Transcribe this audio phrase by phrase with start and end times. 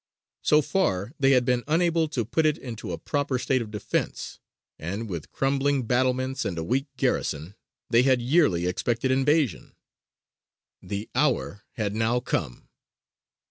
[0.41, 4.39] So far they had been unable to put it into a proper state of defence,
[4.79, 7.53] and with crumbling battlements and a weak garrison,
[7.91, 9.75] they had yearly expected invasion.
[10.81, 12.67] The hour had now come.